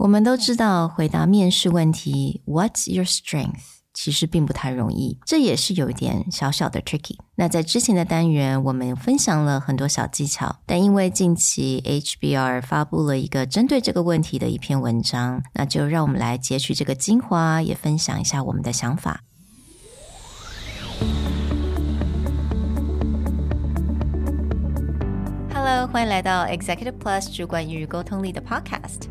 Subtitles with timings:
[0.00, 7.18] 我们都知道，回答面试问题 "What's your strength？" 其实并不太容易，这也是有一点小小的 tricky。
[7.34, 19.20] 那在之前的单元，我们分享了很多小技巧，但因为近期 HBR 发布了一个针对这个问题的一篇文章，那就让我们来截取这个精华，也分享一下我们的想法。
[25.52, 29.10] Hello，欢迎来到 Executive Plus 主管与沟通力的 Podcast。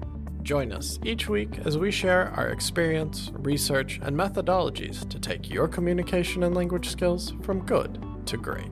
[0.43, 5.67] Join us each week as we share our experience, research, and methodologies to take your
[5.67, 8.71] communication and language skills from good to great.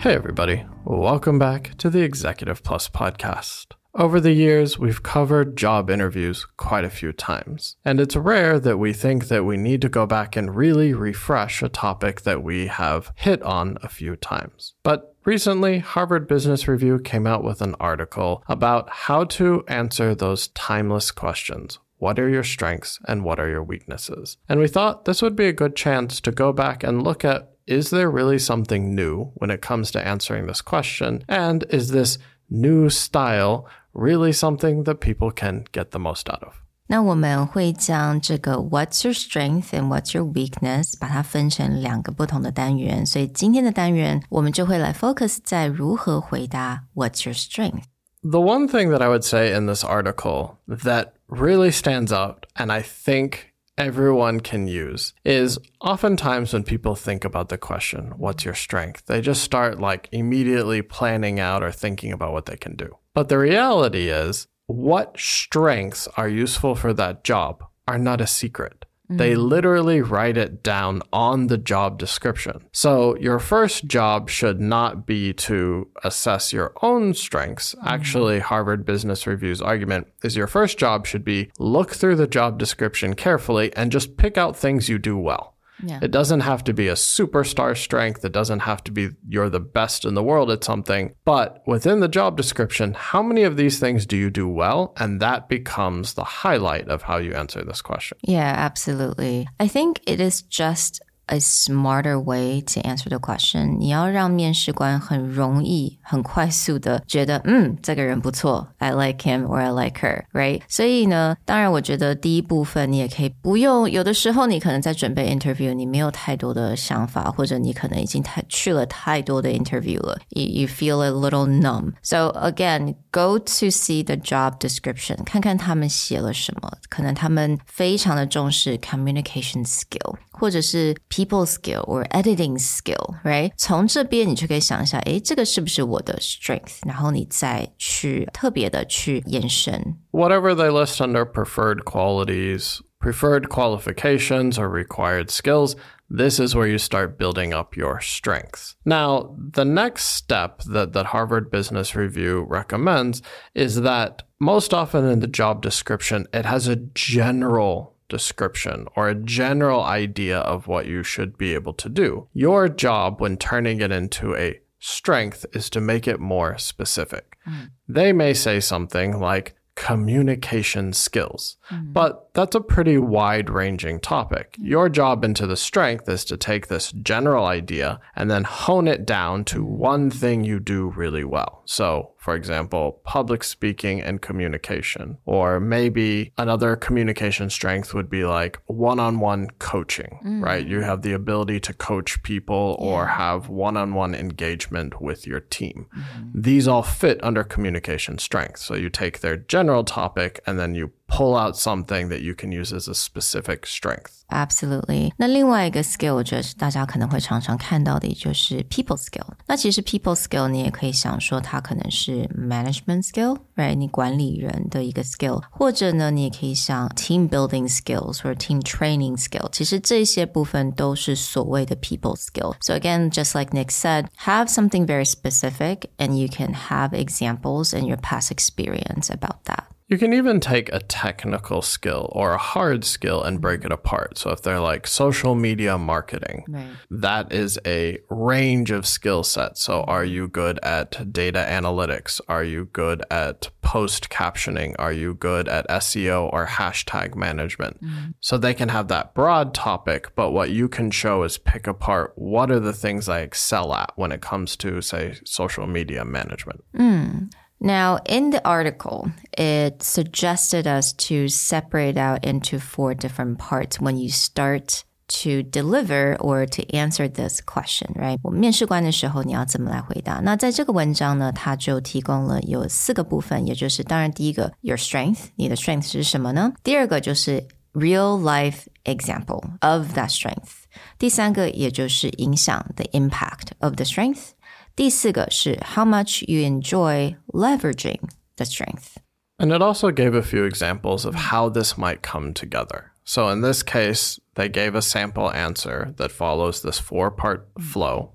[0.00, 0.64] Hey, everybody.
[0.84, 3.72] Welcome back to the Executive Plus podcast.
[3.98, 8.76] Over the years, we've covered job interviews quite a few times, and it's rare that
[8.76, 12.66] we think that we need to go back and really refresh a topic that we
[12.66, 14.74] have hit on a few times.
[14.82, 20.46] But Recently, Harvard Business Review came out with an article about how to answer those
[20.48, 21.80] timeless questions.
[21.98, 24.36] What are your strengths and what are your weaknesses?
[24.48, 27.50] And we thought this would be a good chance to go back and look at
[27.66, 31.24] is there really something new when it comes to answering this question?
[31.28, 36.53] And is this new style really something that people can get the most out of?
[36.87, 48.67] 那我们会将这个 What's your strength and What's your weakness 把它分成两个不同的单元，所以今天的单元我们就会来 focus 在如何回答 What's your strength。The one
[48.67, 53.53] thing that I would say in this article that really stands out, and I think
[53.78, 59.06] everyone can use, is oftentimes when people think about the question, What's your strength?
[59.06, 62.96] they just start like immediately planning out or thinking about what they can do.
[63.14, 68.84] But the reality is, what strengths are useful for that job are not a secret.
[69.10, 69.18] Mm.
[69.18, 72.64] They literally write it down on the job description.
[72.72, 77.74] So your first job should not be to assess your own strengths.
[77.74, 77.86] Mm.
[77.86, 82.58] Actually, Harvard Business Review's argument is your first job should be look through the job
[82.58, 85.55] description carefully and just pick out things you do well.
[85.82, 86.00] Yeah.
[86.02, 88.24] It doesn't have to be a superstar strength.
[88.24, 91.14] It doesn't have to be you're the best in the world at something.
[91.24, 94.94] But within the job description, how many of these things do you do well?
[94.96, 98.18] And that becomes the highlight of how you answer this question.
[98.22, 99.48] Yeah, absolutely.
[99.60, 103.77] I think it is just a smarter way to answer the question。
[103.79, 110.61] 你要让面试官很容易、很快速的觉得，嗯，这个人不错，I like him or I like her，right？
[110.67, 128.77] 所以呢，当然我觉得第一部分你也可以不用，有的时候你可能在准备 interview，你没有太多的想法，或者你可能已经太去了太多的 interview 了，you you feel a little numb。So again, go to see the job description，看看他们写了什么，可能他们非常的重视
[128.77, 130.15] communication skill。
[130.31, 133.51] 或者是 people skill or editing skill，right？
[133.57, 136.79] 从这边你就可以想一下，诶，这个是不是我的 strength？
[136.87, 139.97] 然后你再去特别的去延伸。
[140.11, 145.75] Whatever they list under preferred qualities, preferred qualifications, or required skills.
[146.08, 148.76] This is where you start building up your strengths.
[148.84, 153.22] Now, the next step that, that Harvard Business Review recommends
[153.54, 159.14] is that most often in the job description, it has a general description or a
[159.14, 162.28] general idea of what you should be able to do.
[162.32, 167.36] Your job when turning it into a strength is to make it more specific.
[167.48, 167.70] Mm.
[167.88, 171.92] They may say something like communication skills, mm.
[171.92, 174.56] but that's a pretty wide ranging topic.
[174.58, 179.06] Your job into the strength is to take this general idea and then hone it
[179.06, 181.62] down to one thing you do really well.
[181.64, 185.16] So, for example, public speaking and communication.
[185.24, 190.42] Or maybe another communication strength would be like one on one coaching, mm.
[190.44, 190.66] right?
[190.66, 192.86] You have the ability to coach people yeah.
[192.86, 195.86] or have one on one engagement with your team.
[195.96, 196.40] Mm-hmm.
[196.42, 198.58] These all fit under communication strength.
[198.58, 202.51] So you take their general topic and then you pull out something that you can
[202.51, 204.21] use as a specific strength.
[204.29, 205.11] Absolutely。
[205.17, 209.27] 那另外一个 skill，我觉得大家可能会常常看到的，也就是 people skill。
[209.45, 213.75] 那其实 people skill 你也可以想说，它可能是 management skill，right？
[213.75, 219.49] 你管理人的一个 skill，或者呢，你也可以想 team building skills 或者 team training skill。
[219.51, 226.91] 其实这些部分都是所谓的 people skill。So again, just like Nick said, have something very specific, and you can have
[226.91, 229.65] examples in your past experience about that.
[229.88, 234.18] You can even take a technical skill or a hard skill and break it apart.
[234.18, 236.66] So if they're like social media marketing, Right.
[236.90, 239.62] that is a range of skill sets.
[239.62, 242.20] So are you good at data analytics?
[242.28, 244.74] Are you good at post captioning?
[244.76, 247.80] Are you good at SEO or hashtag management?
[247.80, 248.10] Mm-hmm.
[248.18, 252.12] So they can have that broad topic, but what you can show is pick apart
[252.16, 256.64] what are the things I excel at when it comes to say social media management.
[256.76, 257.26] Hmm.
[257.59, 263.97] Now, in the article, it suggested us to separate out into four different parts when
[263.97, 264.83] you start
[265.21, 268.17] to deliver or to answer this question, right?
[268.23, 270.21] 我们面试官的时候，你要怎么来回答？
[270.23, 276.53] 那在这个文章呢，它就提供了有四个部分，也就是当然第一个 your strength，你的 strength 是什么呢？
[276.63, 280.63] 第二个就是 real life example of that strength。
[280.97, 284.29] 第三个也就是影响 the impact of the strength。
[284.75, 287.99] 第四个是 how much you enjoy leveraging
[288.37, 288.97] the strength。
[289.37, 292.91] And it also gave a few examples of how this might come together.
[293.03, 298.13] So in this case, they gave a sample answer that follows this four part flow.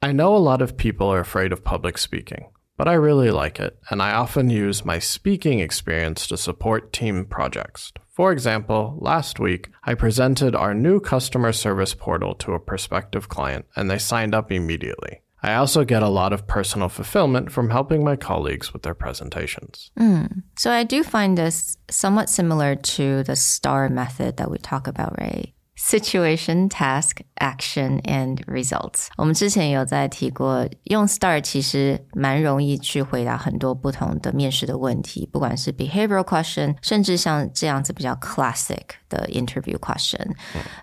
[0.00, 2.46] I know a lot of people are afraid of public speaking,
[2.76, 7.24] but I really like it, and I often use my speaking experience to support team
[7.24, 7.92] projects.
[8.06, 13.66] For example, last week, I presented our new customer service portal to a prospective client,
[13.74, 15.22] and they signed up immediately.
[15.42, 19.92] I also get a lot of personal fulfillment from helping my colleagues with their presentations.
[20.56, 25.16] So I do find this somewhat similar to the STAR method that we talk about,
[25.16, 25.52] right?
[25.80, 29.10] Situation, task, action, and results.
[29.16, 40.26] 我们之前有在提过，用 STAR 其实蛮容易去回答很多不同的面试的问题，不管是 behavioral question，甚至像这样子比较 classic 的 interview question。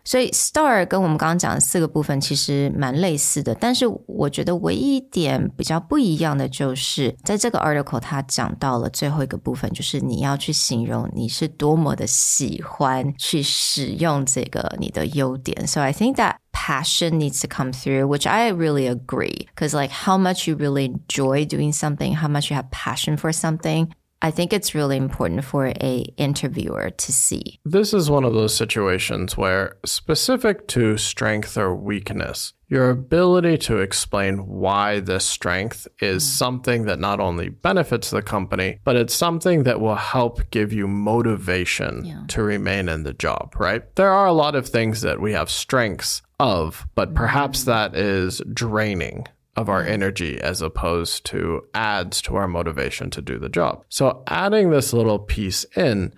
[0.04, 15.66] 所以 STAR 跟我们刚刚讲的四个部分其实蛮类似的，但是我觉得唯一一点比较不一样的就是，在这个 article 它讲到了最后一个部分，就是你要去形容你是多么的喜欢去使用这个你的优点。
[15.68, 19.48] So I think that passion needs to come through, which I really agree.
[19.56, 23.32] Because like how much you really enjoy doing something, how much you have passion for
[23.32, 23.90] something.
[24.23, 27.59] I think it's really important for a interviewer to see.
[27.65, 33.79] This is one of those situations where, specific to strength or weakness, your ability to
[33.79, 36.27] explain why this strength is mm.
[36.27, 40.87] something that not only benefits the company, but it's something that will help give you
[40.87, 42.25] motivation Yeah.
[42.29, 43.83] to remain in the job, right?
[43.97, 47.67] There are a lot of things that we have strengths of, but perhaps mm.
[47.67, 49.27] that is draining
[49.57, 49.93] of our mm-hmm.
[49.93, 53.85] energy as opposed to adds to our motivation to do the job.
[53.89, 56.13] So adding this little piece in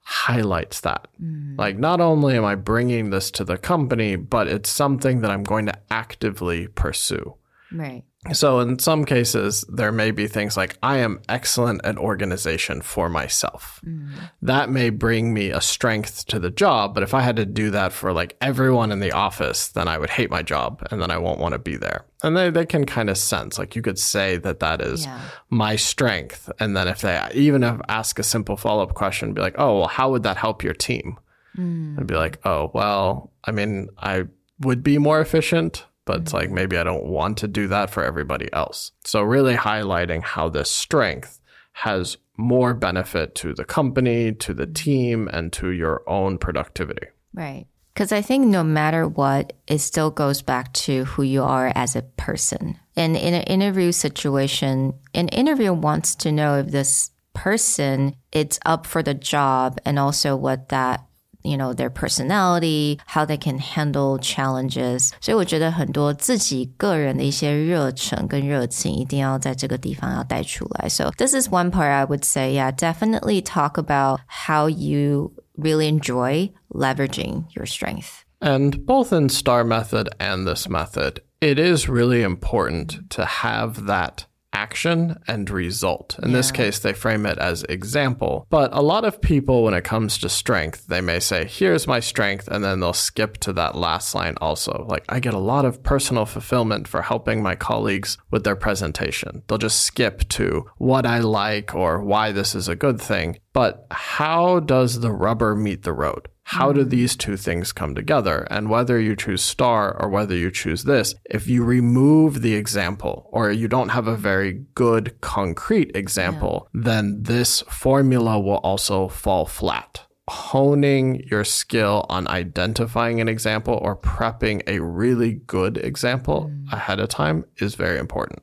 [0.00, 1.06] highlights that.
[1.22, 1.58] Mm.
[1.58, 5.44] Like, not only am I bringing this to the company, but it's something that I'm
[5.44, 7.34] going to actively pursue.
[7.72, 8.04] Right.
[8.32, 13.08] So, in some cases, there may be things like I am excellent at organization for
[13.08, 13.80] myself.
[13.86, 14.10] Mm.
[14.42, 17.70] That may bring me a strength to the job, but if I had to do
[17.70, 21.10] that for like everyone in the office, then I would hate my job and then
[21.10, 22.06] I won't want to be there.
[22.24, 25.20] And they, they can kind of sense, like you could say that that is Yeah.
[25.50, 26.50] my strength.
[26.58, 29.78] And then if they even if ask a simple follow up question, be like, oh,
[29.78, 31.18] well, how would that help your team?
[31.56, 31.98] Mm.
[31.98, 34.24] And be like, oh, well, I mean, I
[34.60, 38.02] would be more efficient, but it's like maybe I don't want to do that for
[38.02, 38.92] everybody else.
[39.04, 41.38] So, really highlighting how this strength
[41.72, 47.08] has more benefit to the company, to the team, and to your own productivity.
[47.34, 47.66] Right.
[47.92, 51.94] Because I think no matter what, it still goes back to who you are as
[51.94, 52.78] a person.
[52.96, 58.86] And in an interview situation, an interviewer wants to know if this person is up
[58.86, 61.04] for the job and also what that
[61.43, 65.11] you know their personality, how they can handle challenges.
[65.21, 70.89] 所以我觉得很多自己个人的一些热忱跟热情一定要在这个地方要带出来。
[70.89, 76.51] So this is one part I would say, yeah, definitely talk about how you really enjoy
[76.69, 78.23] leveraging your strength.
[78.39, 84.25] And both in STAR method and this method, it is really important to have that
[84.58, 86.18] action and result.
[86.22, 86.36] In yeah.
[86.38, 88.46] this case, they frame it as example.
[88.50, 92.00] But a lot of people, when it comes to strength, they may say, here's my
[92.00, 94.84] strength, and then they'll skip to that last line also.
[94.88, 99.42] Like, I get a lot of personal fulfillment for helping my colleagues with their presentation.
[99.46, 103.38] They'll just skip to what I like or why this is a good thing.
[103.52, 106.28] But how does the rubber meet the road?
[106.48, 106.88] How do mm.
[106.88, 108.46] these two things come together?
[108.50, 113.28] And whether you choose star or whether you choose this, if you remove the example
[113.30, 116.80] or you don't have a very good concrete example, yeah.
[116.84, 120.06] then this formula will also fall flat.
[120.26, 126.72] Honing your skill on identifying an example or prepping a really good example mm.
[126.72, 128.40] ahead of time is very important.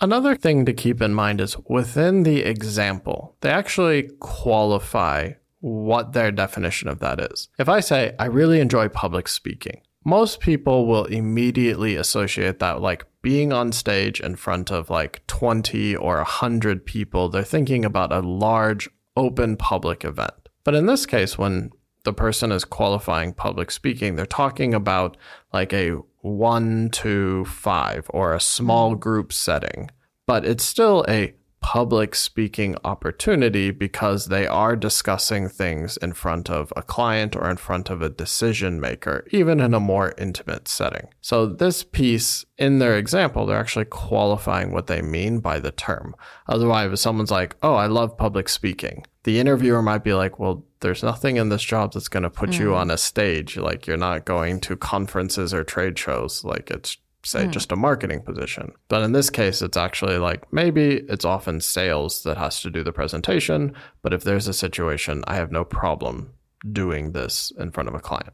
[0.00, 6.32] Another thing to keep in mind is within the example, they actually qualify what their
[6.32, 7.48] definition of that is.
[7.58, 13.04] If I say, I really enjoy public speaking, most people will immediately associate that like
[13.22, 17.28] being on stage in front of like 20 or 100 people.
[17.28, 20.32] They're thinking about a large open public event.
[20.64, 21.70] But in this case, when
[22.04, 25.16] the person is qualifying public speaking, they're talking about
[25.52, 29.90] like a one to five or a small group setting.
[30.26, 31.34] But it's still a
[31.70, 37.56] public speaking opportunity because they are discussing things in front of a client or in
[37.56, 41.06] front of a decision maker, even in a more intimate setting.
[41.20, 46.16] So, this piece in their example, they're actually qualifying what they mean by the term.
[46.48, 50.64] Otherwise, if someone's like, oh, I love public speaking, the interviewer might be like, well,
[50.80, 52.58] there's nothing in this job that's going to put mm.
[52.58, 53.56] you on a stage.
[53.56, 56.42] Like, you're not going to conferences or trade shows.
[56.42, 57.50] Like, it's say mm.
[57.50, 58.72] just a marketing position.
[58.88, 62.82] But in this case, it's actually like maybe it's often sales that has to do
[62.82, 63.74] the presentation.
[64.02, 66.32] But if there's a situation, I have no problem
[66.63, 68.33] doing this in front of a client.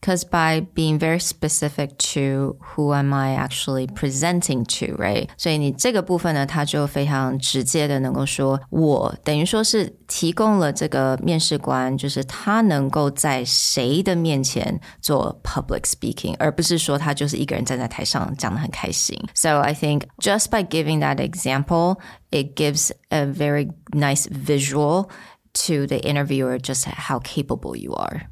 [0.00, 5.28] Because mm, by being very specific to who am I actually presenting to, right？
[5.36, 19.18] 所以你这个部分呢，他就非常直接的能够说，我等于说是提供了这个面试官，就是他能够在谁的面前做 public speaking，而不是说他就是一个人站在台上讲的很开心。
[19.34, 21.96] So I think just by giving that example,
[22.30, 25.08] it gives a very nice visual
[25.55, 28.29] to the interviewer just how capable you are.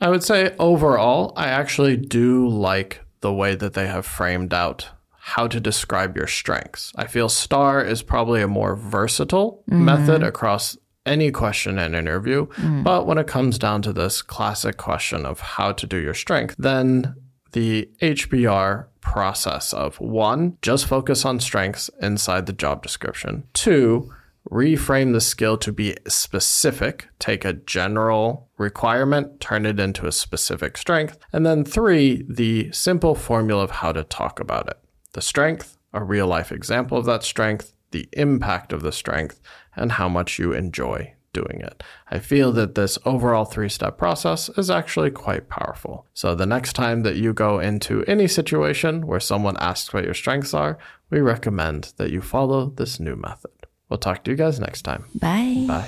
[0.00, 4.90] I would say overall, I actually do like the way that they have framed out
[5.18, 6.92] how to describe your strengths.
[6.96, 9.84] I feel STAR is probably a more versatile mm-hmm.
[9.84, 12.46] method across any question and interview.
[12.46, 12.84] Mm.
[12.84, 16.56] But when it comes down to this classic question of how to do your strength,
[16.58, 17.14] then
[17.52, 23.44] the HBR process of one, just focus on strengths inside the job description.
[23.54, 24.12] Two,
[24.50, 30.76] reframe the skill to be specific, take a general requirement, turn it into a specific
[30.76, 31.18] strength.
[31.32, 34.78] And then three, the simple formula of how to talk about it.
[35.12, 39.40] The strength, a real life example of that strength, the impact of the strength,
[39.74, 41.82] and how much you enjoy doing it.
[42.10, 46.06] I feel that this overall three step process is actually quite powerful.
[46.14, 50.14] So the next time that you go into any situation where someone asks what your
[50.14, 50.78] strengths are,
[51.10, 53.65] we recommend that you follow this new method.
[53.89, 55.05] We'll talk to you guys next time.
[55.15, 55.65] Bye.
[55.67, 55.87] Bye.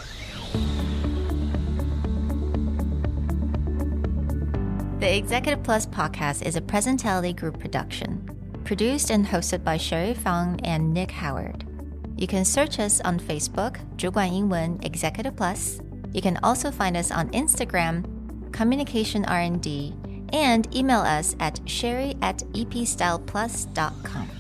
[5.00, 8.30] The Executive Plus podcast is a Presentality Group production,
[8.64, 11.66] produced and hosted by Sherry Fang and Nick Howard.
[12.16, 15.80] You can search us on Facebook, 主管英文 Executive Plus.
[16.14, 18.06] You can also find us on Instagram,
[18.54, 19.94] Communication R&D,
[20.32, 24.37] and email us at sherry at epstyleplus.com.